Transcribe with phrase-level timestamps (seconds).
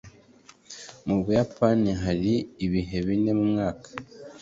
[1.07, 2.33] Mu Buyapani hari
[2.65, 3.89] ibihe bine mu mwaka.